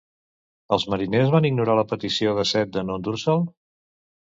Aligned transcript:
Els 0.77 0.85
mariners 0.93 1.29
van 1.35 1.47
ignorar 1.51 1.77
la 1.81 1.85
petició 1.93 2.35
d'Acet 2.41 2.73
de 2.79 2.87
no 2.91 2.99
endur-se'l? 3.03 3.49